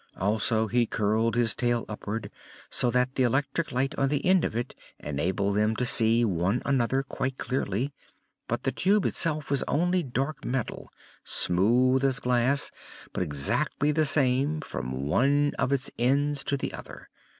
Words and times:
Also 0.17 0.65
he 0.65 0.87
curled 0.87 1.35
his 1.35 1.53
tail 1.53 1.85
upward 1.87 2.31
so 2.71 2.89
that 2.89 3.13
the 3.13 3.21
electric 3.21 3.71
light 3.71 3.93
on 3.99 4.09
the 4.09 4.25
end 4.25 4.43
of 4.43 4.55
it 4.55 4.73
enabled 4.97 5.55
them 5.57 5.75
to 5.75 5.85
see 5.85 6.25
one 6.25 6.59
another 6.65 7.03
quite 7.03 7.37
clearly. 7.37 7.93
But 8.47 8.63
the 8.63 8.71
Tube 8.71 9.05
itself 9.05 9.51
was 9.51 9.61
only 9.67 10.01
dark 10.01 10.43
metal, 10.43 10.89
smooth 11.23 12.03
as 12.03 12.19
glass 12.19 12.71
but 13.13 13.21
exactly 13.21 13.91
the 13.91 14.05
same 14.05 14.61
from 14.61 15.03
one 15.05 15.53
of 15.59 15.71
its 15.71 15.91
ends 15.99 16.43
to 16.45 16.57
the 16.57 16.73
other. 16.73 17.07